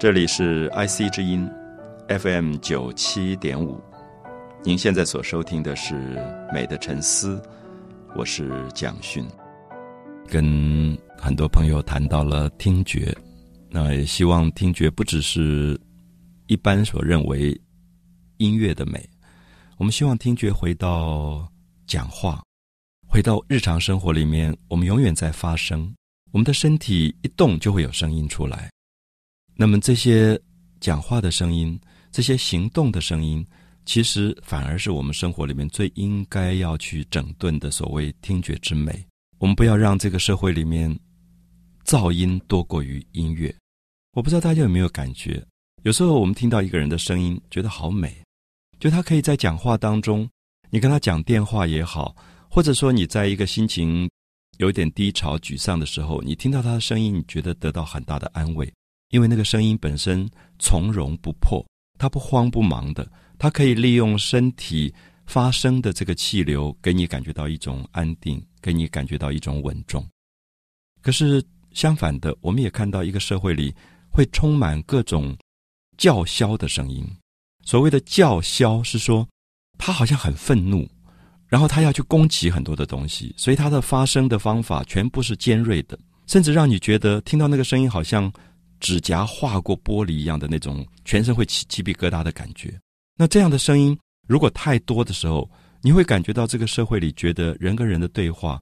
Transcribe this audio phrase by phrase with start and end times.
[0.00, 1.46] 这里是 IC 之音
[2.08, 3.78] FM 九七点五，
[4.64, 5.94] 您现在所收听的是
[6.54, 7.36] 《美的沉思》，
[8.16, 9.22] 我是蒋勋。
[10.26, 13.14] 跟很多朋友谈到了听觉，
[13.68, 15.78] 那也希望听觉不只是
[16.46, 17.54] 一般所认为
[18.38, 19.06] 音乐的美，
[19.76, 21.46] 我们希望听觉回到
[21.86, 22.42] 讲话，
[23.06, 25.94] 回到日常生活里面，我们永远在发声，
[26.32, 28.70] 我们的身体一动就会有声音出来。
[29.60, 30.40] 那么这些
[30.80, 31.78] 讲话的声音，
[32.10, 33.46] 这些行动的声音，
[33.84, 39.06] 其实反而是我们生活里面最应该要去整顿的所谓听觉之美。
[39.36, 40.98] 我们不要让这个社会里面
[41.84, 43.54] 噪音多过于音乐。
[44.12, 45.46] 我不知道大家有没有感觉，
[45.82, 48.16] 有时候我们听到一个人的声音，觉得好美，
[48.78, 50.26] 就他可以在讲话当中，
[50.70, 52.16] 你跟他讲电话也好，
[52.48, 54.08] 或者说你在一个心情
[54.56, 58.66] 有点低潮、沮丧的时候，你听到他的声音，你觉得得到很大的安慰。
[59.10, 61.64] 因为那个声音本身从容不迫，
[61.98, 63.06] 它不慌不忙的，
[63.38, 64.92] 它可以利用身体
[65.26, 70.04] 发声的这个气流，给你感觉到一种安定，给你感觉到一种稳重。
[71.02, 71.42] 可是
[71.72, 73.74] 相反的，我们也看到一个社会里
[74.10, 75.36] 会充满各种
[75.96, 77.04] 叫嚣的声音。
[77.64, 79.26] 所谓的叫嚣是说，
[79.76, 80.88] 他好像很愤怒，
[81.48, 85.98] 然后他要去攻击很多的东西，所以他的发声的方法全部是尖锐的，
[86.28, 88.32] 甚至让你觉得听到那个声音好像。
[88.80, 92.76] 指甲划过玻璃一样的那种，全身会起鸡皮疙瘩的感觉。
[93.16, 93.96] 那这样的声音
[94.26, 95.48] 如果太多的时候，
[95.82, 98.60] 你会感觉到这个社会里觉得人跟人的对话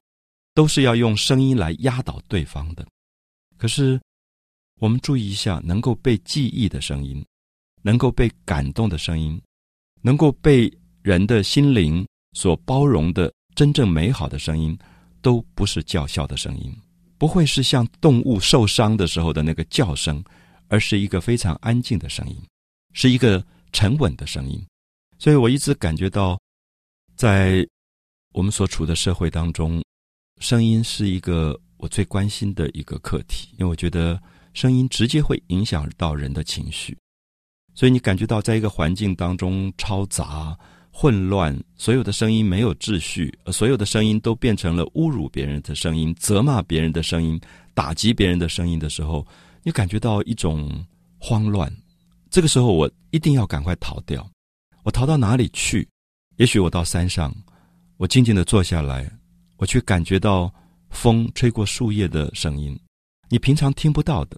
[0.53, 2.85] 都是要用声音来压倒对方的。
[3.57, 3.99] 可是
[4.79, 7.25] 我们注意一下，能够被记忆的声音，
[7.81, 9.41] 能够被感动的声音，
[10.01, 14.77] 能够被人的心灵所包容的真正美好的声音，
[15.21, 16.73] 都不是叫嚣的声音。
[17.19, 20.23] 不会是像动物受伤的时候的那个叫声，
[20.69, 22.41] 而是一个非常安静的声音，
[22.93, 24.65] 是一个沉稳的声音。
[25.19, 26.39] 所以我一直感觉到，
[27.17, 27.67] 在
[28.33, 29.83] 我们所处的社会当中，
[30.39, 34.17] 声音是一个我最关心的一个课题，因为我觉得
[34.53, 36.97] 声音直接会影响到人的情绪。
[37.75, 40.57] 所以你感觉到在一个环境当中嘈杂。
[41.01, 47.39] 混乱，所有的声音没有秩序，所有的声音都变成了侮辱别人的声音、责骂别人的声音、
[47.73, 49.25] 打击别人的声音的时候，
[49.63, 50.85] 你感觉到一种
[51.17, 51.73] 慌乱。
[52.29, 54.29] 这个时候，我一定要赶快逃掉。
[54.83, 55.87] 我逃到哪里去？
[56.35, 57.33] 也许我到山上，
[57.95, 59.09] 我静静的坐下来，
[59.55, 60.53] 我去感觉到
[60.89, 62.77] 风吹过树叶的声音，
[63.29, 64.37] 你平常听不到的。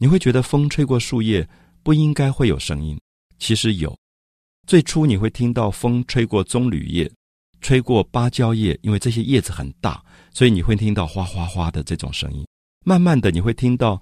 [0.00, 1.48] 你会觉得风吹过树叶
[1.84, 3.00] 不应该会有声音，
[3.38, 3.96] 其实有。
[4.70, 7.10] 最初你会听到风吹过棕榈叶，
[7.60, 10.00] 吹过芭蕉叶，因为这些叶子很大，
[10.32, 12.46] 所以你会听到哗哗哗的这种声音。
[12.84, 14.00] 慢慢的，你会听到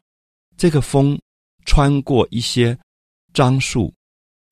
[0.58, 1.18] 这个风
[1.64, 2.78] 穿过一些
[3.32, 3.90] 樟树，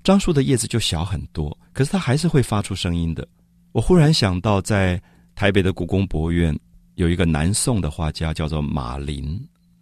[0.04, 3.28] 樟树的叶子就小很多，可是它还是会发出声音的。
[3.72, 4.98] 我忽然想到，在
[5.34, 6.58] 台北的故宫博物院
[6.94, 9.38] 有一个南宋的画家，叫做马林，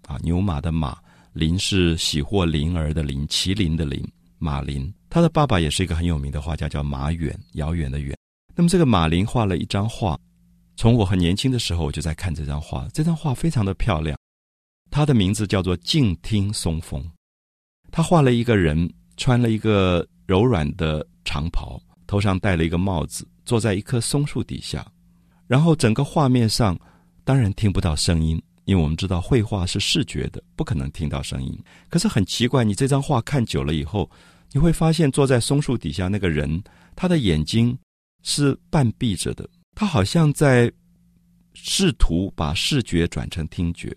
[0.09, 0.99] 啊，牛马的马，
[1.33, 4.05] 林是喜获麟儿的麟，麒麟的麟，
[4.39, 4.93] 马林。
[5.14, 8.19] 他的爸爸也是一个很有名的画家，叫马远，遥远的远。
[8.56, 10.19] 那么这个马林画了一张画，
[10.76, 14.19] 从我很年轻的时候我就在看这张画，这张画非常的漂亮。
[14.91, 17.00] 他的名字叫做《静听松风》，
[17.92, 24.84] 他画了一个人穿了一个柔软的长袍，头上戴了一个帽子，坐在一棵松树底下。
[25.46, 26.76] 然后整个画面上
[27.22, 31.56] 当然听不到声音，因为我们知道绘画是视觉的，不可能听到声音。
[31.88, 34.10] 可是很奇怪，你这张画看久了以后。
[34.55, 36.62] 你会发现，坐在松树底下那个人，
[36.95, 37.77] 他的眼睛
[38.23, 40.73] 是半闭着的，他好像在
[41.55, 43.93] 试图把视觉转成听觉。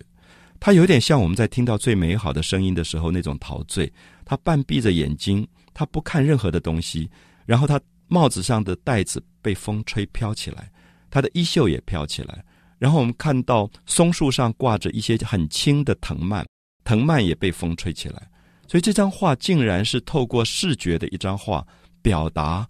[0.58, 3.90] 他有点像我们在听到最美好的声音的时候那种陶醉。
[4.24, 7.08] 他半闭着眼睛，他不看任何的东西。
[7.46, 10.68] 然后他帽子上的带子被风吹飘起来，
[11.08, 12.44] 他的衣袖也飘起来。
[12.78, 16.44] 然后我们看到松树上挂着一些很轻的藤蔓，
[16.82, 18.28] 藤蔓也被风吹起来。
[18.68, 21.66] 所以这张画竟然是透过视觉的一张画，
[22.02, 22.68] 表达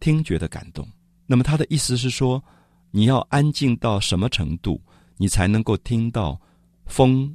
[0.00, 0.84] 听觉的感动。
[1.24, 2.42] 那么他的意思是说，
[2.90, 4.82] 你要安静到什么程度，
[5.16, 6.38] 你才能够听到
[6.84, 7.32] 风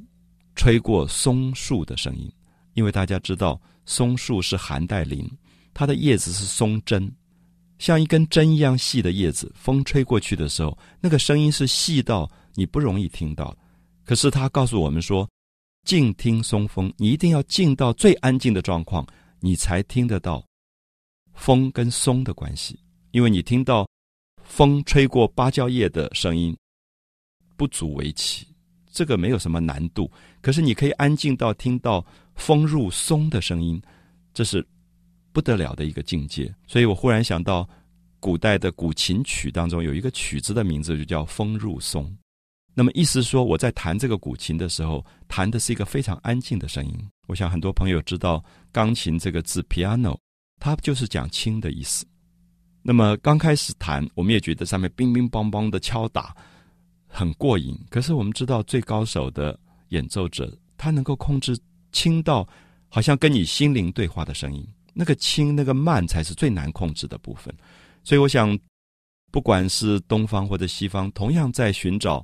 [0.54, 2.30] 吹过松树的声音？
[2.74, 5.26] 因为大家知道，松树是寒带林，
[5.72, 7.10] 它的叶子是松针，
[7.78, 13.56] 像一根针一样细的叶子，风吹过去的时候，那个声音是细到你不容易听到。
[14.04, 15.26] 可是他告诉我们说。
[15.86, 19.06] 静听松风，你一定要静到最安静的状况，
[19.38, 20.44] 你才听得到
[21.32, 22.78] 风跟松的关系。
[23.12, 23.88] 因为你听到
[24.42, 26.54] 风吹过芭蕉叶的声音，
[27.56, 28.48] 不足为奇。
[28.90, 30.10] 这个没有什么难度。
[30.40, 32.04] 可是你可以安静到听到
[32.34, 33.80] 风入松的声音，
[34.34, 34.66] 这是
[35.32, 36.52] 不得了的一个境界。
[36.66, 37.68] 所以我忽然想到，
[38.18, 42.04] 古代的古琴曲当中有一个曲子的名字就叫《风入松》。
[42.78, 46.94] 那么意思说，我在弹这个古琴的时候，弹的是一个非常安静的声音。
[47.26, 50.14] 我想很多朋友知道，钢琴这个字 “piano”，
[50.60, 52.04] 它就是讲轻的意思。
[52.82, 56.36] 那么刚开始弹，我们也觉得上面乒乒乓乓的敲打
[57.06, 57.74] 很过瘾。
[57.88, 59.58] 可是我们知道，最高手的
[59.88, 61.58] 演奏者，他能够控制
[61.92, 62.46] 轻到
[62.90, 64.62] 好像跟你心灵对话的声音。
[64.92, 67.54] 那个轻，那个慢，才是最难控制的部分。
[68.04, 68.56] 所以我想，
[69.32, 72.22] 不管是东方或者西方，同样在寻找。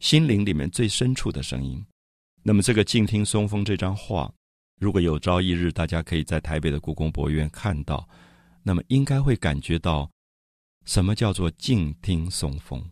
[0.00, 1.82] 心灵里面最深处的声音。
[2.42, 4.32] 那么，这个《静听松风》这张画，
[4.80, 8.08] 如果有朝一日大家可以在台北的故宫博物院看到，
[8.62, 10.10] 那么应该会感觉到
[10.86, 12.82] 什么叫做静听松风。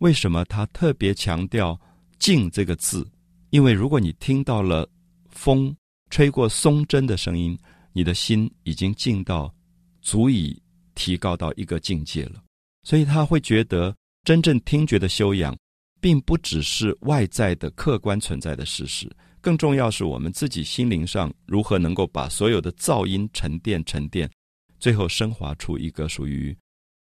[0.00, 1.80] 为什么他特别强调
[2.18, 3.08] “静”这个字？
[3.50, 4.88] 因为如果你听到了
[5.28, 5.74] 风
[6.10, 7.56] 吹过松针的声音，
[7.92, 9.54] 你的心已经静到
[10.02, 10.60] 足以
[10.96, 12.42] 提高到一个境界了。
[12.82, 13.94] 所以他会觉得，
[14.24, 15.56] 真正听觉的修养。
[16.00, 19.10] 并不只是外在的客观存在的事实，
[19.40, 24.30] 更重要是我们自己心灵上如何能够把所有的噪音沉淀、沉淀，
[24.78, 26.56] 最后升华出一个属于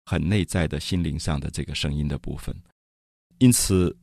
[0.05, 2.55] 很内在的心灵上的这个声音的部分。
[3.39, 3.95] 因此，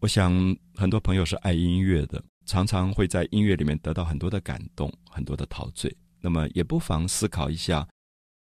[0.00, 0.32] 我想
[0.74, 5.94] 很多朋友是爱音乐的，常常会在音乐里面得到很多的感动、很多的陶醉。
[6.20, 7.86] 那么，也不妨思考一下，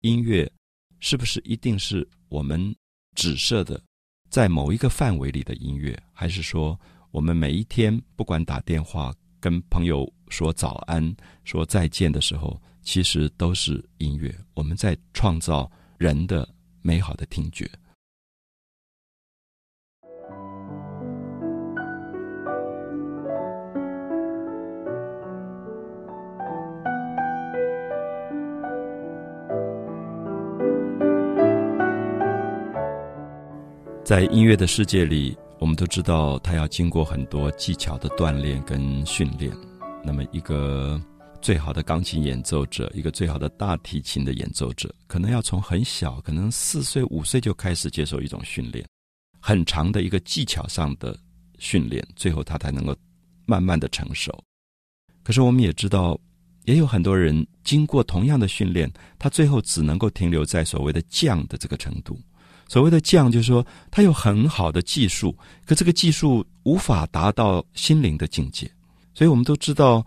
[0.01, 0.51] 音乐
[1.01, 2.75] 是不是一定是我们
[3.15, 3.81] 指涉的？
[4.35, 6.77] 在某一个范围里的音乐，还是说
[7.13, 11.15] 我们每一天不管打电话跟朋友说早安、
[11.45, 14.37] 说再见的时候，其实都是音乐。
[14.53, 16.49] 我们在创造人的
[16.83, 17.71] 美好的听觉。
[34.05, 39.51] 在音乐的世界里，我们都知道，他要经过很多技巧的锻炼跟训练。
[40.05, 41.01] 那么，一个
[41.41, 48.87] 最好的钢琴演奏者，一个最好的大提琴的演奏者，可能要从很小，可能四岁、五岁就开始接受一种训练，
[49.41, 51.17] 很长的一个技巧上的
[51.59, 52.95] 训练，最后他才能够
[53.47, 54.31] 慢慢的成熟。
[55.23, 56.21] 可是，我们也知道，
[56.67, 62.21] 也有很多人经过同样的训练，他最后只能够停留在所谓的匠的这个程度。
[62.75, 65.33] 所谓的匠，就是说他有很好的技术，
[65.65, 68.69] 可这个技术无法达到心灵的境界。
[69.15, 70.05] 所以我们都知道，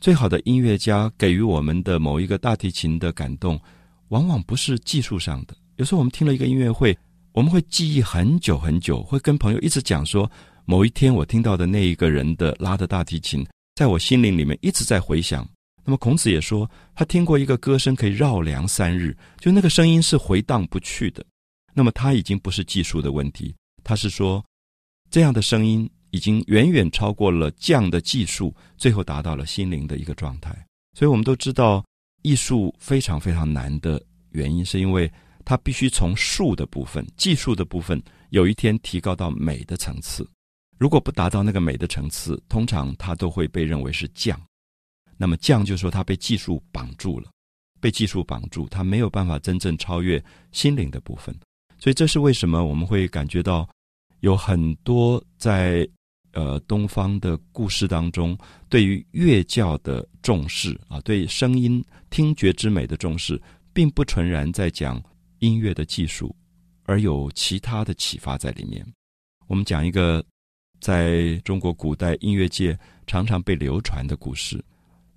[0.00, 3.60] 最好的音乐家给予我们的某一个大提琴的感动，
[4.10, 5.56] 往往不是技术上的。
[5.74, 6.96] 有时候我们听了一个音乐会，
[7.32, 10.30] 我们会记忆很久很久，会跟朋友一直讲说，
[10.66, 13.44] 某一天我听到的那一个人的拉的大提琴，
[13.74, 15.44] 在我心灵里面一直在回响。
[15.84, 21.26] 那么孔子也说，他听过一个歌声可以绕梁三日，就那个声音是回荡不去的。
[21.74, 24.42] 那么它已经不是技术的问题，他是说，
[25.10, 30.54] 这样的声音已经远远超过了匠的技术，最后达到了心灵的一个状态。
[30.96, 31.84] 所以我们都知道，
[32.22, 34.00] 艺术非常非常难的
[34.30, 35.12] 原因，是因为
[35.44, 38.00] 它必须从术的部分、技术的部分，
[38.30, 40.24] 有一天提高到美的层次。
[40.78, 44.40] 如果不达到那个美的层次，通常它都会被认为是匠。
[45.16, 47.30] 那么匠就说他被技术绑住了，
[47.80, 51.34] 被技术绑住，他没有办法真正超越心灵的部分。
[51.84, 53.68] 所以这是为什么我们会感觉到
[54.20, 55.86] 有很多在
[56.32, 58.34] 呃东方的故事当中，
[58.70, 63.38] 对于乐教的重视啊，对声音听觉之美的重视，
[63.74, 64.98] 并不纯然在讲
[65.40, 66.34] 音乐的技术，
[66.84, 68.82] 而有其他的启发在里面。
[69.46, 70.24] 我们讲一个
[70.80, 72.74] 在中国古代音乐界
[73.06, 74.58] 常常被流传的故事。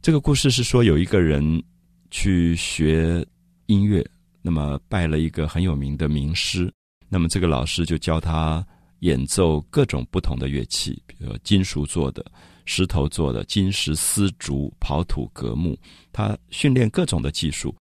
[0.01, 1.63] 这个故事是说有一个人
[2.11, 3.25] 去学
[3.67, 4.05] 音乐。
[4.47, 6.73] 那么拜了一个很有名的名师，
[7.09, 8.65] 那么这个老师就教他
[8.99, 12.25] 演奏各种不同的乐器，比如金属做的、
[12.63, 15.77] 石头做的、金石丝竹、刨土革木，
[16.13, 17.75] 他训练各种的技术。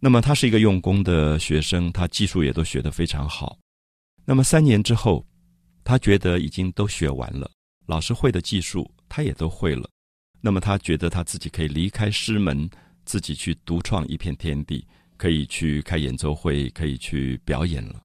[0.00, 3.58] 那么他是一个用功的学生，他技术也都学得非常好。
[4.26, 5.26] 那么三年之后，
[5.82, 7.50] 他觉得已经都学完了，
[7.86, 9.88] 老师会的技术他也都会了。
[10.42, 12.68] 那么他觉得他自己可以离开师门，
[13.06, 14.86] 自己去独创一片天地。
[15.22, 18.02] 可以去开演奏会，可以去表演了。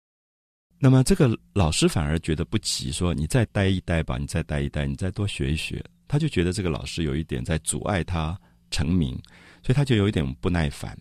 [0.78, 5.84] 那么这个老师反而觉得不急，说你再待一待吧，你再待一待，你再多学一学。
[6.08, 9.20] 他就觉得这个老师有一点在阻碍他成名，
[9.64, 10.96] 所以他就有一点不耐烦。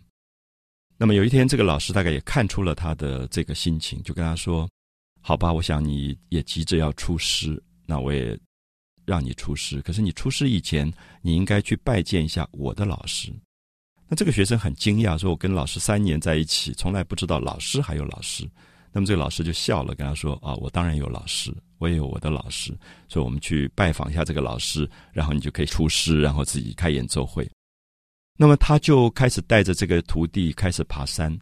[0.96, 4.66] 那么有一天，这个老师大概也看出了他的这个心情，就跟他说
[5.20, 8.34] ：“好吧，我想你也急着要出师，那我也
[9.04, 13.30] 让你出师，可是你出师以前，你应该去拜见一下我的老师。
[14.08, 18.48] 那这个学生很惊讶，说：“我跟老师三年在一起，从来不知道老师还有老师。”
[18.92, 22.76] 那么这个老师就笑了，跟他说：“啊，我当然有老师，我也有我的老师，
[23.08, 27.48] 所以我们去拜访一下这个老师，然后你就可以出师，然后自己开演奏会。”
[28.38, 31.38] 那么他就开始带着这个徒弟开始爬山。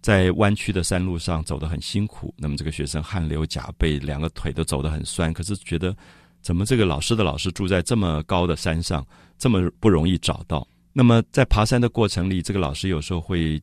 [0.00, 5.32] 在弯曲的山路上走得很辛苦，那么这个学生汗流浃背，两个腿都走得很酸。
[5.32, 5.96] 可是觉得，
[6.40, 9.06] 怎么这个老师的老师住在这么高的山上，
[9.38, 10.66] 这么不容易找到？
[10.92, 13.60] 那么在爬山的过程里，这个老师有时候会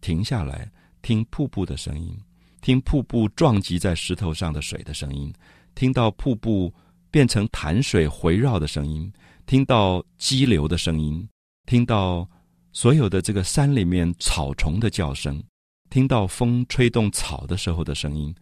[0.00, 0.70] 停下来
[1.02, 2.16] 听瀑布的声音，
[2.60, 5.32] 听瀑布撞击在石头上的水的声音，
[5.74, 6.72] 听到瀑布
[7.10, 9.10] 变成潭水回绕的声音，
[9.46, 11.26] 听到激流的声音，
[11.64, 12.28] 听到
[12.72, 15.42] 所有的这个山里面草虫的叫声。
[15.88, 18.34] 听到风吹动草的时候的声音，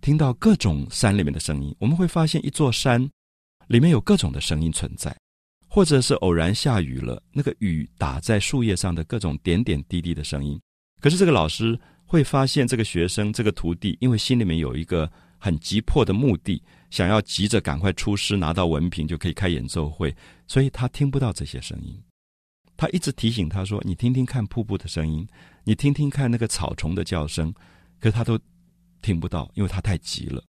[0.00, 3.00] 听到各种山里面的声音，我们会发现一座山
[3.68, 5.16] 里面有各种的声音存在，
[5.72, 10.60] 或者是偶然下雨了，那个雨打在树叶上的各种点点滴滴的声音。
[11.00, 15.08] 可是这个老师会发现，这个学生、这个徒弟，因为心里面有一个
[15.38, 16.60] 很急迫的目的，
[16.90, 20.12] 想要急着赶快出师拿到文凭，就可以开演奏会，
[20.48, 21.96] 所以他听不到这些声音。
[22.76, 25.24] 他一直提醒他说：“你听听看瀑布的声音。”
[25.62, 27.54] 你听听看那个草虫的叫声，
[28.00, 28.36] 可是他都
[29.02, 30.42] 听不到，因为他太急了。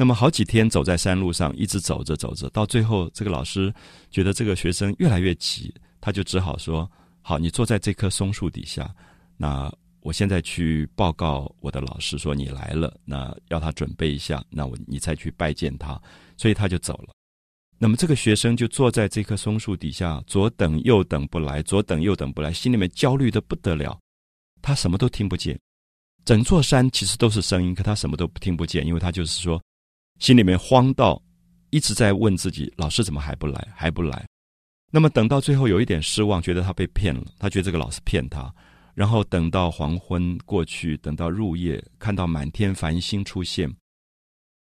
[0.00, 3.74] 那么好几天走在山路上，一直走着走着，到最后这个老师
[4.12, 6.88] 觉得这个学生越来越急，他就只好说
[7.20, 8.94] ：“好，你坐在这棵松树底下，
[9.36, 16.00] 那我现在去报告我的老师说你来了，那要他准备一下，那我你再去拜见他。”
[16.38, 17.08] 所以他就走了。
[17.76, 23.98] 那么这个学生就坐在这棵松树底下，左等右等不来，左等右等不来，心里面焦虑的不得了。
[24.62, 25.58] 他什么都听不见，
[26.24, 29.60] 整座山其实都是声音，可他什么都听不见，因为他就是说，
[30.18, 31.20] 心里面慌到
[31.70, 33.68] 一直在问自己：老师怎么还不来？
[33.74, 34.26] 还不来？
[34.90, 38.52] 那么等到最后有一点失望，觉得他被骗了，他觉得这个老师骗他。
[38.94, 43.72] 然后等到黄昏过去，等到入夜，看到满天繁星出现，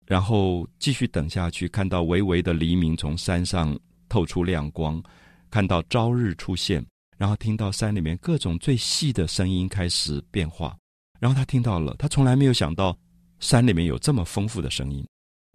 [0.05, 3.77] 然后继续等下去，看到微微的黎明从山上
[4.09, 5.01] 透出亮光，
[5.49, 6.85] 看到朝日出现。
[7.17, 10.77] 然后听到山里面各种最细的声音开始变化，
[11.19, 12.95] 然后他听到了，他从来没有想到
[13.39, 15.03] 山里面有这么丰富的声音。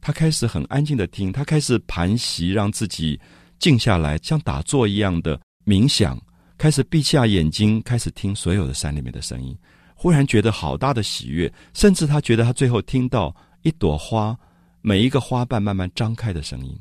[0.02, 3.18] 他开始很安静的听，他开始盘膝，让自己
[3.58, 6.20] 静下来，像打坐一样的冥想，
[6.58, 9.56] 开始闭下眼睛，开始听所有的山里面的声音。
[9.94, 14.38] 忽然觉得好大的喜悦，甚至他觉得他最后听到一朵花，
[14.82, 16.78] 每一个花瓣慢慢张开的声音，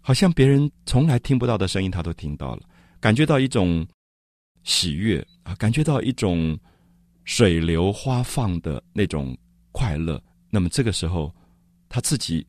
[0.00, 2.62] 好像别人从来听不到的声音，他都听到了，
[3.00, 3.86] 感觉到一种。
[4.66, 6.58] 喜悦啊，感觉到一种
[7.24, 9.36] 水流花放的那种
[9.72, 10.18] 快乐。
[10.48, 11.30] 那么这个时候，
[11.88, 12.46] 他自己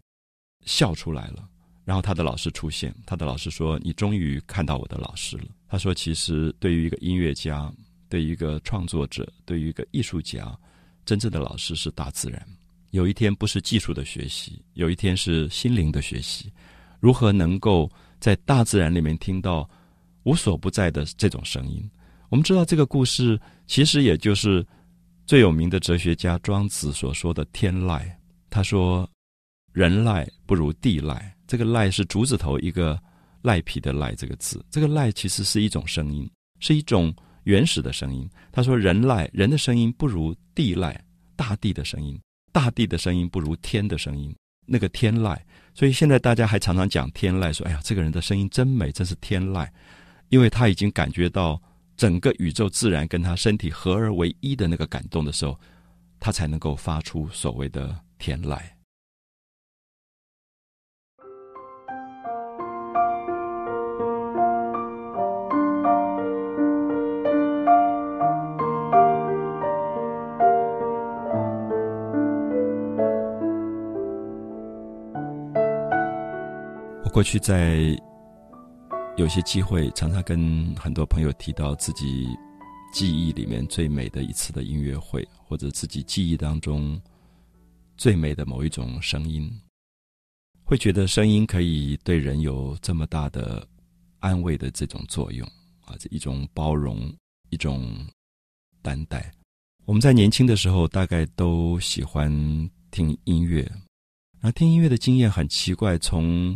[0.66, 1.48] 笑出来了。
[1.84, 7.72] 然后他的老师出现，他的老师说：“你终于看到我的老师了。”他说：“其实对于一个音乐家，
[8.10, 10.58] 对于一个创作者，对于一个艺术家，
[11.06, 12.44] 真正的老师是大自然。
[12.90, 16.52] 有一天不是技术的学习，有一天是心灵的学习。
[17.00, 17.88] 如何能够
[18.20, 19.70] 在大自然里面听到
[20.24, 21.88] 无所不在的这种声音？”
[22.30, 24.66] 我们知道这个故事，其实也就是
[25.28, 28.12] 最有名的哲学家庄子所说的“天籁”。
[28.50, 29.08] 他说
[29.76, 33.00] ：“人籁不如地籁。”这个“籁”是竹字头一个
[33.42, 34.64] 赖皮的“赖”这个字。
[34.72, 36.30] 这个“籁”其实是一种声音，
[36.60, 37.14] 是一种
[37.44, 38.28] 原始的声音。
[38.52, 40.98] 他说：“人籁，人的声音不如地籁，
[41.36, 42.18] 大地的声音；
[42.52, 44.34] 大地的声音不如天的声音。
[44.66, 45.38] 那个天籁，
[45.74, 49.68] 所以现在大家还常常讲天籁，说：‘哎呀，这个人的声音真美，真是天籁。’
[50.30, 51.62] 因为他已经感觉到。”
[51.98, 55.58] 整个宇宙自然跟他身体合而为一的那个感动的时候，
[56.20, 58.60] 他才能够发出所谓的天籁。
[77.16, 77.98] 过去在。
[79.16, 82.28] 有些机会，常常跟很多朋友提到自己
[82.92, 87.02] 记忆里面最美的一次的音乐会，或者自己记忆当中
[87.96, 89.50] 最美的某一种声音，
[90.66, 93.66] 会觉得声音可以对人有这么大的
[94.20, 95.48] 安慰的这种作用
[95.86, 97.10] 啊，这一种包容，
[97.50, 97.96] 一种
[98.82, 99.32] 担待。
[99.86, 102.30] 我们在年轻的时候，大概都喜欢
[102.92, 103.66] 听音乐，
[104.42, 106.54] 那听音乐的经验很奇怪，从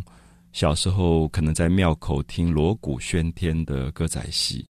[0.52, 4.66] 小时候可能在庙口听锣鼓喧天的歌仔戏，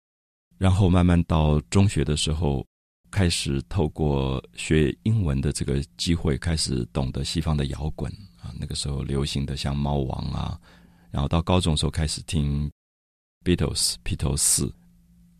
[0.57, 2.65] 然后慢慢到中学的时候，
[3.11, 8.53] 开始透过学英文的这个机会，开始懂得西方的摇滚啊。
[8.59, 10.57] 那个时候流行的像猫王啊，
[11.11, 12.71] 然后到高中时候开始听
[13.43, 14.69] Beatles 披头士，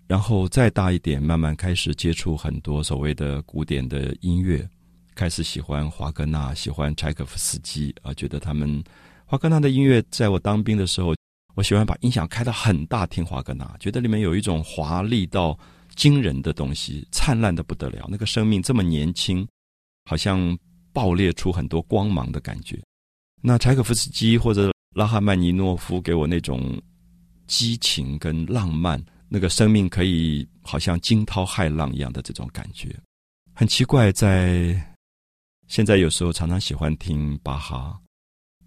[0.06, 4.68] 然后再大一点，慢慢开始接触很多所谓的古典的音乐，
[5.16, 8.84] 开始喜欢华格纳，喜欢柴可夫斯基啊，觉得他们
[9.28, 11.16] 华格纳的音乐，在我当兵的时候，
[11.56, 15.58] 我喜欢把音响开到很大听华格纳，觉得里面有一种华丽到
[15.96, 19.46] 惊人的东西，灿烂的不得了，那个生命这么年轻，
[20.06, 20.56] 好像
[20.94, 22.80] 爆裂出很多光芒的感觉。
[23.42, 26.80] 那柴可夫斯基或者拉赫曼尼诺夫给我那种
[27.48, 32.96] 激情跟浪漫，那个生命可以好像惊涛骇浪一样的这种感觉，
[33.54, 34.12] 很奇怪。
[34.12, 34.80] 在
[35.68, 38.00] 现在有时候常常喜欢听巴哈，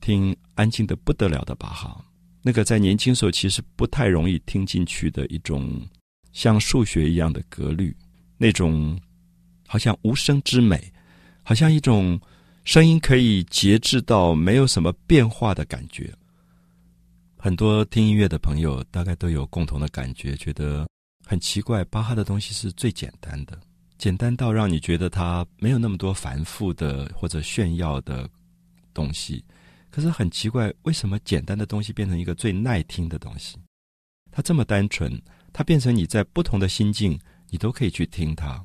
[0.01, 2.05] 听安静的不得了的巴哈，
[2.43, 5.81] 那个在年轻时候其实不太容易听进去的一种
[6.33, 7.97] 像数学一样的格律，
[8.37, 8.99] 那种
[9.67, 10.93] 好像无声之美，
[11.43, 12.21] 好像一种。
[12.65, 16.13] 声音可以节制到没有什么变化的感觉。
[17.39, 20.87] 很多听音乐的朋友大概都有共同的感觉，觉得
[21.25, 21.83] 很奇怪。
[21.85, 23.59] 巴哈的东西是最简单的，
[23.97, 28.29] 简单到让你觉得他没有那么多繁复的或者炫耀的
[28.93, 29.43] 东西。
[29.99, 33.59] 可是很奇怪，为什么简单的东西变成一个最耐听的东西？
[34.31, 35.21] 它这么单纯，
[35.53, 37.19] 它变成你在不同的心境，
[37.51, 38.63] 你都可以去听它。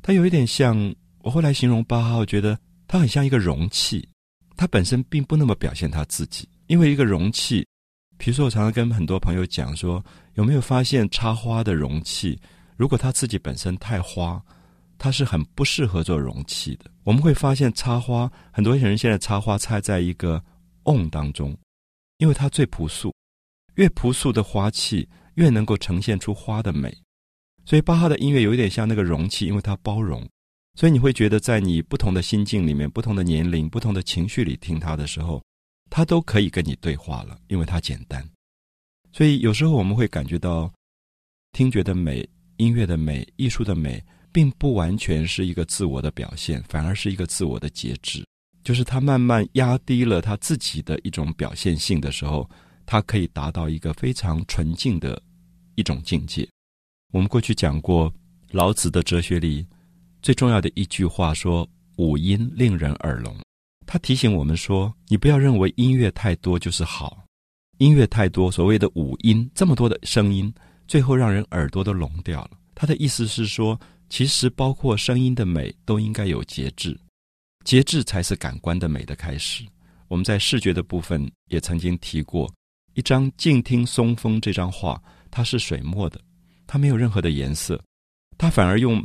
[0.00, 2.56] 它有一点像我后来形容巴哈，我觉得。
[2.86, 4.08] 它很像一个容器，
[4.56, 6.48] 它本身并不那么表现它自己。
[6.68, 7.66] 因为一个容器，
[8.16, 12.38] 比如说我常常跟很多朋友讲说，有没有发现插花的容器，
[12.76, 14.40] 如果它自己本身太花，
[14.98, 16.90] 它是很不适合做容器的。
[17.02, 20.42] 我们会发现插花，很多人现在插花插在一个
[20.84, 21.56] 瓮当中，
[22.18, 23.14] 因为它最朴素，
[23.74, 26.96] 越朴素的花器越能够呈现出花的美。
[27.66, 30.26] 所以巴哈的音乐有一点像那个容器，因为它包容。
[30.76, 35.40] 所以你会觉得，在你不同的心境里面、不同的年龄、不同的情绪里听它的时候，
[35.88, 38.28] 它都可以跟你对话了，因为它简单。
[39.12, 40.72] 所以有时候我们会感觉到，
[41.52, 48.26] 听觉的美、音乐的美、艺术的美，并不完全是一个自我的表现，反而是一个自我的节制。
[48.64, 52.50] 就是他慢慢压低了他自己的一种表现性的时候，
[52.84, 55.22] 他可以达到一个非常纯净的
[55.76, 56.48] 一种境界。
[57.12, 58.12] 我们过去讲过
[58.50, 59.64] 老子的哲学里。
[60.20, 63.36] 最重要的一句话说：“五音令人耳聋。”
[63.86, 67.22] 他提醒我们说：“你不要认为音乐太多就是好，
[67.76, 70.50] 音乐太多，所谓的五音这么多的声音，
[70.88, 76.98] 最后让人耳朵都聋掉了。”他的意思是说，其实包括声音的美都应该有节制，
[77.64, 79.64] 节制才是感官的美的开始。
[80.08, 82.52] 我们在视觉的部分也曾经提过，
[82.94, 86.20] 一张静听松风这张画，它是水墨的，
[86.66, 87.82] 它没有任何的颜色，
[88.38, 89.04] 它反而用。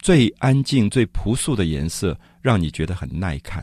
[0.00, 3.62] 最安静、最朴素的颜色，让你觉得很耐看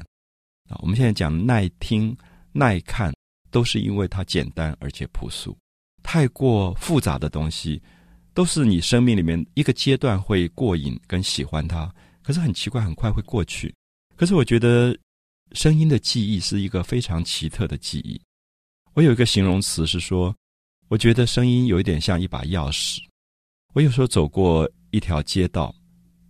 [0.68, 0.74] 啊！
[0.82, 2.18] 我们现在讲耐听、
[2.52, 3.14] 耐看，
[3.52, 5.56] 都是因为它简单而且朴素。
[6.02, 7.80] 太过复杂的东西，
[8.34, 11.92] 都是你生命里面一个阶段会过瘾跟喜欢它，
[12.24, 13.74] 可是很奇怪，很快会过去。
[14.16, 14.98] 可是我觉得，
[15.54, 18.20] 声音的记忆是一个非常奇特的记忆。
[18.94, 20.36] 我有一个形容词是说，
[20.88, 23.00] 我觉得声音有一点像一把钥匙。
[23.74, 25.74] 我有时候走过一条街道。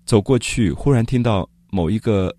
[0.03, 2.35] 走过去，忽然听到某一个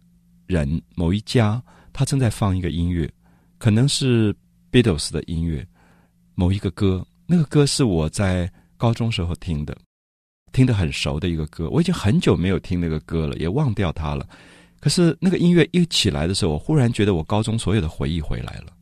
[0.46, 3.11] 人、某一家，他正在放一个音乐，
[3.59, 4.35] 可能是
[4.70, 5.66] Beatles 的音乐，
[6.35, 7.07] 某一个歌。
[7.27, 9.79] 那个歌是我在高中时候听的，
[10.51, 11.71] 听得很熟的一个歌。
[11.71, 14.29] 我已经很久没有听那个歌了，也忘掉它了。
[14.81, 18.73] 可是那个音乐一起来的时候，我忽然觉得我高中所有的回忆回来了。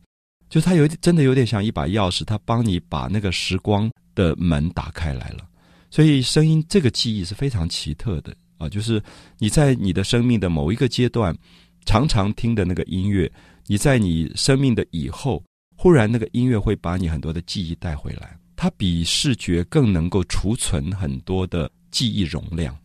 [0.49, 5.47] 就它有真的有点像一把钥匙，它帮你把那个时光的门打开来了。
[5.91, 8.35] 所以声音这个记忆是非常奇特的。
[8.57, 8.99] 啊，就是
[9.37, 11.37] 你在你的生命的某一个阶段，
[11.85, 13.31] 常常听的那个音乐，
[13.67, 15.43] 你在你生命的以后，
[15.77, 18.35] 忽然那个音乐会把你很多的记忆带回来。
[18.61, 22.77] 它比视觉更能够储存很多的记忆容量，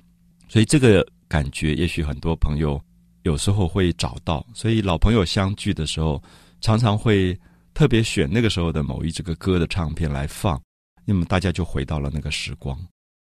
[0.48, 2.82] 所以这个感觉也许很多朋友
[3.24, 4.42] 有时候会找到。
[4.54, 6.22] 所以老朋友相聚的时候，
[6.62, 7.38] 常常会
[7.74, 10.58] 特别选那个时候的某一这个歌的唱片来放，
[11.04, 12.74] 那么大家就回到了那个时光。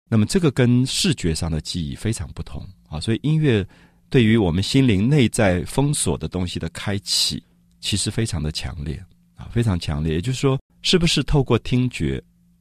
[0.08, 3.62] 那么这个跟视觉上的记忆非常不同啊，所以音乐
[4.08, 7.42] 对于我们心灵内在封锁的东西的开启，
[7.80, 8.98] 其实非常的强烈
[9.34, 10.14] 啊，非常强烈。
[10.14, 12.18] 也就是说，是不是透过听觉，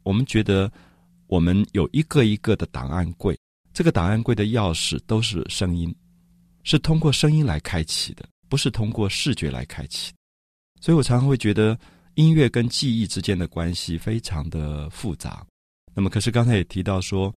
[0.09, 0.71] 我们觉得
[1.27, 3.37] 我们有一个一个的档案柜，
[3.71, 5.95] 这个档案柜的钥匙都是声音，
[6.63, 10.11] 是通过声音来开启的，不是通过视觉来开启。
[10.81, 11.77] 所以我常常会觉得
[12.15, 15.45] 音乐跟记忆之间的关系非常的复杂。
[15.93, 17.31] 那么，可是刚才也提到说。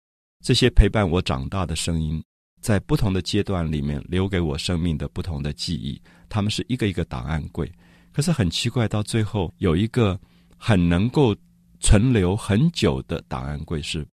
[0.44, 2.20] 这些陪伴我长大的声音，
[2.62, 7.72] 在不同的阶段里面留给我生命的不同的记忆，他们是一个一个档案柜。
[8.12, 10.20] 可是很奇怪，到最后有一个
[10.58, 11.36] 很能够
[11.82, 14.08] 存留很久的档案柜是，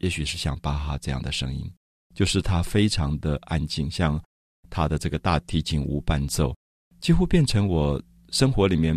[0.00, 1.68] 也许是像巴哈这样的声音，
[2.14, 4.22] 就是他非常的安静，像
[4.68, 6.54] 他的这个大提琴无伴奏，
[7.00, 8.94] 几乎变成我生活里面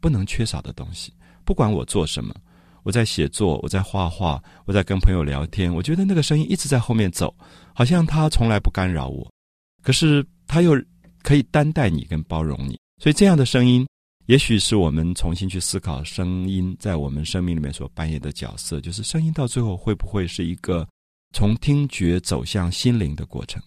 [0.00, 1.12] 不能缺少的东西。
[1.44, 2.32] 不管我做什么，
[2.84, 7.34] 我在写作，我在画画，我在跟朋友聊天，我觉得那个声音一直在后面走，
[7.74, 9.28] 好像他从来不干扰我，
[9.82, 10.80] 可是他又
[11.22, 13.84] 可以担待你跟包容你，所以这样的声音。
[14.32, 20.88] 也许是我们重新去思考声音在我们生命里面所扮演的角色，就是声音到最后会不会是一个
[21.34, 23.62] 从听觉走向心灵的过程？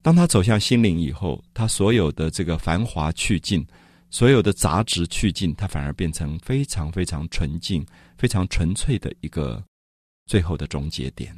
[0.00, 3.66] 当他走向心灵以后，他所有的这个繁华去尽，
[4.08, 7.84] 所有的杂质去尽，它反而变成非常非常纯净、
[8.16, 9.60] 非常纯粹的一个
[10.26, 11.36] 最后的终结点。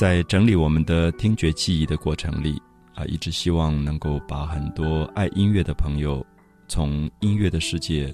[0.00, 2.58] 在整理我们的听觉记忆的过程里，
[2.94, 6.24] 啊，一直希望能够把很多爱音乐的朋友，
[6.68, 8.10] 从音乐的世界，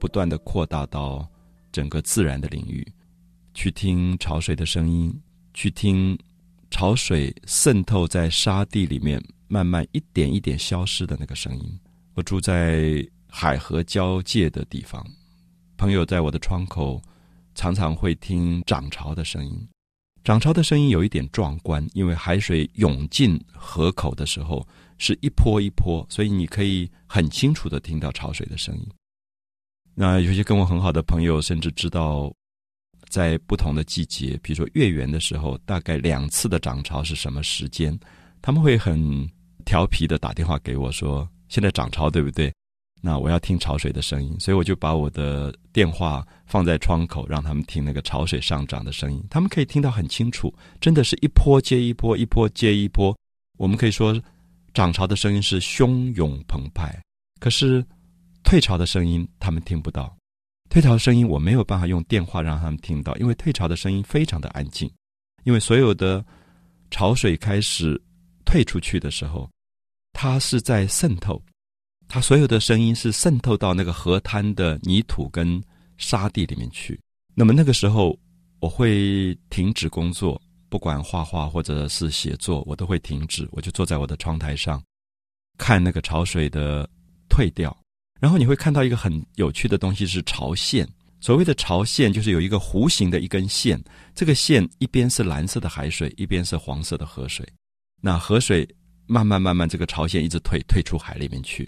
[0.00, 1.24] 不断的扩大到
[1.70, 2.84] 整个自然的领域，
[3.54, 5.16] 去听潮水的声音，
[5.54, 6.18] 去听
[6.72, 11.78] 潮水渗透在沙地里面，慢慢一点一点消失的那个声音。
[12.14, 15.06] 我住在海河交界的地方，
[15.76, 17.00] 朋友在我的窗口，
[17.54, 19.68] 常常会听涨潮的声音。
[20.24, 24.64] 涨潮的声音有一点壮观，因为海水涌进河口的时候
[24.98, 28.88] 是一波一波，所以你可以很清楚的听到潮水的声音。
[29.94, 32.32] 那有些跟我很好的朋友，甚至知道
[33.08, 37.98] 在不同的季节，比如说月圆的时候，大概两次的涨潮是什么时间，
[38.40, 39.28] 他们会很
[39.64, 42.52] 调皮的打电话给我说：“现在涨潮对不对？”
[43.04, 49.20] 那我要听潮水的声音，所以我就把我的电话放在窗口，让他们听那个潮水上涨的声音。
[49.28, 53.12] 他们可以听到很清楚，真的是一波接一波，一波接一波。
[53.58, 54.16] 我们可以说，
[54.72, 56.96] 涨潮的声音是汹涌澎湃，
[57.40, 57.84] 可是
[58.44, 60.16] 退潮的声音他们听不到。
[60.70, 64.88] 退潮的声音我没有办法用电话让他们听到，因为退潮的声音非常的安静，
[65.42, 66.24] 因为所有的
[66.92, 68.00] 潮水开始
[68.44, 69.50] 退出去的时候，
[70.12, 71.42] 它是在渗透。
[72.12, 75.58] 它所有的声音是渗透到那个河滩的泥土跟
[75.96, 77.00] 沙地里面去。
[77.34, 78.14] 那么那个时候，
[78.60, 83.48] 我会停止工作，不管画画或者是写作，我都会停止。
[83.50, 84.82] 我就坐在我的窗台上，
[85.56, 86.86] 看那个潮水的
[87.30, 87.74] 退掉。
[88.20, 90.86] 然后你会看到一个很有趣的东西是潮线。
[91.18, 93.82] 所谓的潮线，就是有一个弧形的一根线，
[94.14, 97.50] 这个线一边是蓝色的海水，一边是黄色的河水。
[98.02, 98.68] 那河水
[99.06, 101.66] 慢慢慢慢，这个潮线一直退退出海里面去。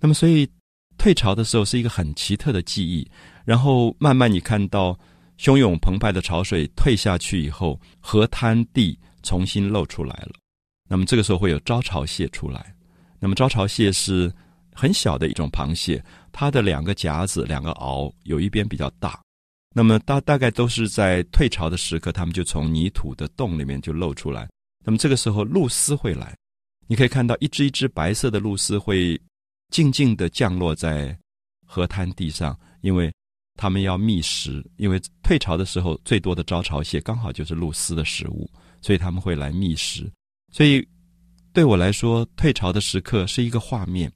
[0.00, 0.48] 那么，所以
[0.96, 3.08] 退潮的时候是一个很奇特的记忆。
[3.44, 4.98] 然后慢慢你看到
[5.38, 10.32] 汹涌澎湃的潮水退下去以后，河滩地重新露出来了。
[10.88, 12.74] 那么这个时候会有招潮蟹出来。
[13.18, 14.32] 那么招潮蟹是
[14.72, 19.20] 很小的一种螃蟹，它的两个夹子、两个螯有一边比较大。
[19.74, 24.48] 那么大大概都是在退潮的时刻，它们就从泥土的洞里面就露出来。
[24.84, 26.36] 那么这个时候露丝会来，
[26.86, 29.20] 你可以看到一只一只白色的露丝会。
[29.70, 31.16] 静静的降落在
[31.64, 33.12] 河滩地上，因为
[33.56, 34.64] 他们要觅食。
[34.76, 38.50] 因为退潮的时候，最多的招潮蟹刚好就是露丝的食物，
[38.82, 40.10] 所以他们会来觅食。
[40.52, 40.86] 所以
[41.52, 44.12] 对我来说，退潮的时刻是一个画面。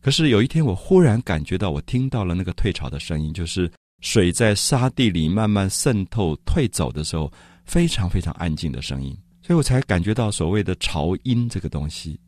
[0.00, 7.32] 可是有一天，我忽然感觉到，我听到了那个退潮的声音，就是水在沙地里慢慢渗透、退走的时候，
[7.64, 9.16] 非常非常安静的声音。
[9.42, 12.20] 所以我才感觉到所谓的潮音这个东西，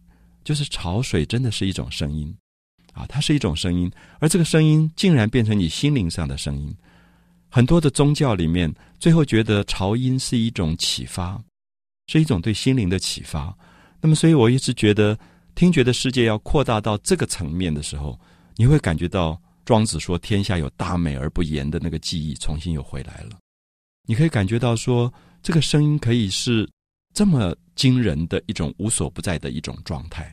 [0.42, 2.34] 就是潮水真的是一种声音。
[3.00, 6.74] 啊，它是一种声音，而这个声音竟然变成你心灵上的声音。
[7.48, 11.42] 很多的宗教里面，最后觉得潮音是一种启发，
[12.06, 13.56] 是一种对心灵的启发。
[14.00, 15.18] 那么，所以我一直觉得，
[15.54, 18.18] 听觉的世界要扩大到这个层面的时候，
[18.56, 23.38] 你会感觉到庄子说“天下有大美而不言”的那个记忆重新又回来了。
[24.06, 26.68] 你可以感觉到说，这个声音可以是
[27.14, 30.32] 这么惊人的一种无所不在的一种状态。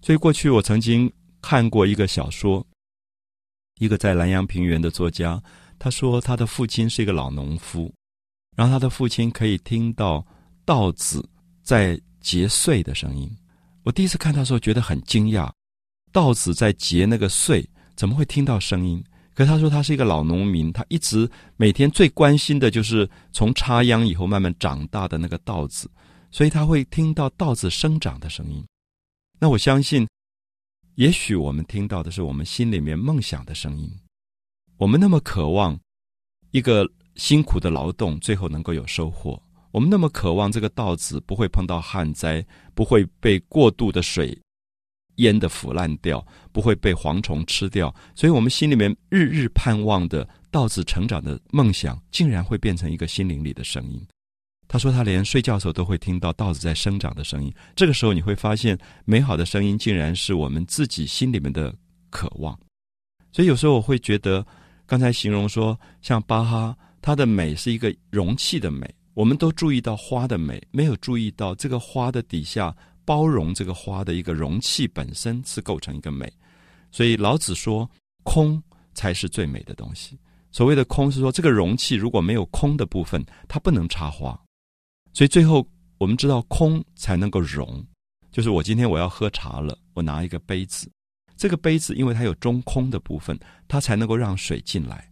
[0.00, 1.10] 所以，过去我曾经。
[1.48, 2.66] 看过一个小说，
[3.78, 5.40] 一个在南阳平原的作家，
[5.78, 7.94] 他说他的父亲是一个老农夫，
[8.56, 10.26] 然后他的父亲可以听到
[10.64, 11.24] 稻子
[11.62, 13.30] 在结穗的声音。
[13.84, 15.48] 我第一次看到时候觉得很惊讶，
[16.10, 19.00] 稻子在结那个穗，怎么会听到声音？
[19.32, 25.88] 可他说他是一个老农民，他一直每天最关心的就是从插秧以后慢慢长大的那个稻子，
[26.32, 28.66] 所以他会听到稻子生长的声音。
[29.38, 30.04] 那我相信。
[30.96, 33.90] 也许我们听到的是我们心里面梦想的声音，
[34.78, 35.78] 我们那么渴望
[36.52, 39.38] 一个辛苦的劳动最后能够有收获，
[39.72, 42.42] 我们那么渴望这个稻子不会碰到旱灾，
[42.74, 44.38] 不会被过度的水
[45.16, 54.02] 淹的腐烂掉，不会被蝗虫吃掉，所以我们心里面日日盼望的稻子成长的梦想，竟然会变成一个心灵里的声音。
[54.68, 57.54] 他说：“他连睡觉的时候都会听到稻子在生长的声音。
[57.76, 61.72] 这个时候，你会发现，美好的声音竟然是我们自己心里面的
[62.10, 62.58] 渴望。
[63.30, 64.44] 所以有时候我会觉得，
[64.86, 68.92] 刚才形容说，像巴哈，它的美是一个容器的美。
[69.14, 72.74] 我们都注意到花的美，没有注意到这个花的底下
[73.04, 76.30] 包容这个花的一个容器本身是构成一个美。
[76.90, 77.88] 所以老子说，
[78.24, 78.62] 空
[78.94, 80.18] 才是最美的东西。
[80.50, 84.38] 所谓的空，是说这个容器如果没有空的部分，它不能插花。”
[85.16, 87.82] 所以最后，我们知道空才能够容，
[88.30, 90.92] 就是我今天我要喝茶了，我拿一个杯子，
[91.38, 93.34] 这个杯子因为它有中空的部分，
[93.66, 95.10] 它才能够让水进来。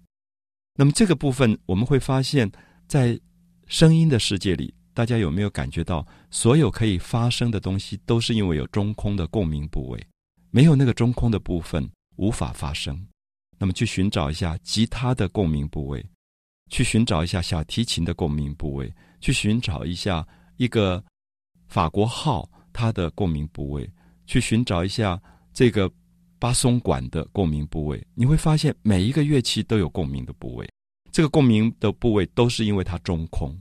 [0.76, 2.52] 那么这个部分我们会发现，
[2.86, 3.18] 在
[3.66, 10.06] 声音的世界里，大家有没有感觉到，所有可以发声的东西都是因为有中空的共鸣部位，
[10.50, 12.94] 没有那个中空的部分无法发声。
[13.58, 16.04] 那么去寻找一下吉他的共鸣部位，
[16.68, 18.92] 去寻找一下小提琴的共鸣部位。
[19.24, 20.22] 去寻找一下
[20.58, 21.02] 一个
[21.66, 23.90] 法国号它的共鸣部位，
[24.26, 25.18] 去寻找一下
[25.54, 25.90] 这个
[26.38, 30.70] 巴松管的共鸣部位，你会发现每一个乐器都有共鸣的部位。
[31.10, 33.58] 这个共鸣的部位都是因为它中空，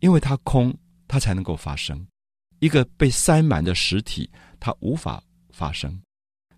[0.00, 0.76] 因为它空，
[1.08, 2.06] 它才能够发声。
[2.58, 4.28] 一个被塞满的实体，
[4.60, 5.98] 它无法发声。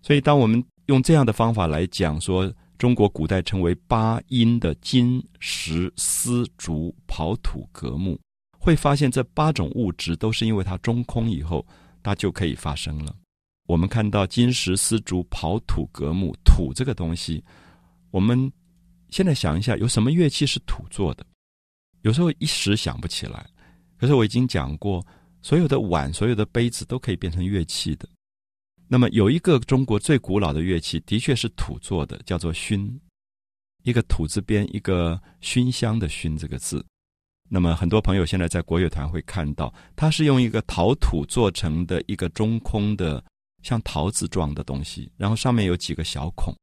[0.01, 2.53] 所以，当我们用这样的方法来讲说。
[2.77, 8.19] 中国古代称为八音的金、石、丝、竹、刨、土、革、木，
[8.65, 11.63] 会发现这八种物质都是因为它中空以后，
[12.01, 13.15] 它就可以发声了。
[13.67, 17.43] 我们看到金、石、丝、竹、刨、土、革、木，土这个东西，
[18.09, 18.51] 我们
[19.11, 21.23] 现在想一下，有什么乐器是土做的？
[22.01, 23.47] 有时候一时想不起来。
[23.97, 25.05] 可是我已经讲过，
[25.43, 28.09] 所有的碗、所有的杯子都可以变成乐器的。
[28.87, 32.99] 那么有一个中国最古老的乐器，的确是土做的，叫做埙，
[33.83, 36.83] 一个土字边一个熏香的熏这个字。
[37.47, 43.23] 那么很多朋友现在在国乐团会看到，它是用一个陶土做成的一个中空的
[43.61, 46.53] 像桃子状的东西，然后上面有几个小孔，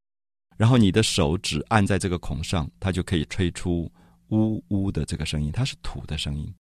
[0.57, 3.91] 然后你的手指按在这个孔上，它就可以吹出
[4.29, 6.53] 呜呜的这个声音，它是土的声音。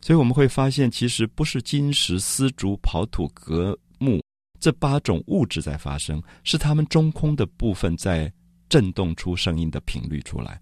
[0.00, 4.20] 所以我们会发现，其实不是金石丝竹刨土革木。
[4.58, 8.30] 这八种物质在发生，是它们中空的部分在
[8.68, 10.60] 震动出声音的频率出来。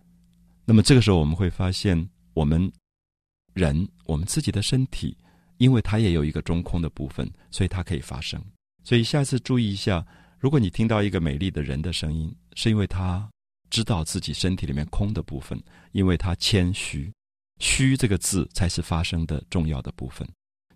[0.64, 2.70] 那么这个时候，我们会发现，我们
[3.58, 5.16] 人我们自己的身体，
[5.56, 8.40] 因为它也有一个中空的部分，所以它可以发声。
[8.84, 10.06] 所以下次注意一下，
[10.38, 13.28] 如果你听到一个美丽的人的声音，是因为他
[13.68, 15.60] 知道自己身体里面空的部分，
[15.92, 17.12] 因为他谦虚，
[17.58, 20.26] 虚这个字才是发声的重要的部分。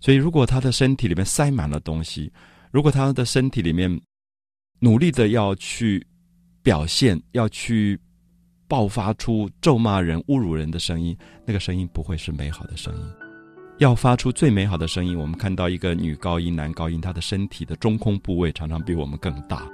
[0.01, 2.31] 所以，如果他的身体里面塞满了东西，
[2.73, 4.01] 如果他的身体里面
[4.81, 6.05] 努力的要去
[6.61, 7.99] 表现，要去
[8.73, 13.03] 爆发出咒骂人、侮辱人的声音，那个声音不会是美好的声音。
[13.77, 19.69] 要发出最美好的声音，我们看到一个女高音、男高音，他的身体的中空部位常常比我们更大，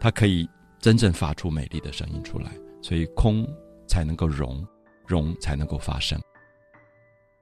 [0.00, 2.50] 他可以真正发出美丽的声音出来。
[2.80, 3.46] 所以空
[3.86, 4.66] 才能够容，
[5.06, 6.18] 容才能够发声。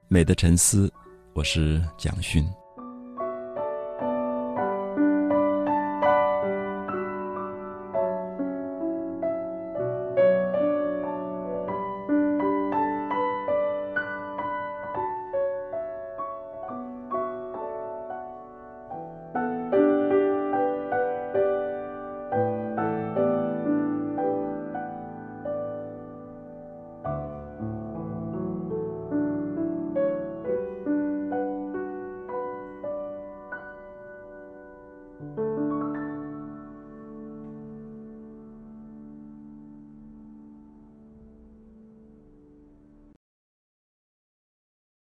[0.09, 0.93] 美的沉思，
[1.35, 2.45] 我是蒋勋。